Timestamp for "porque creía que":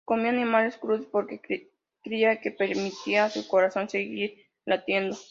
1.05-2.49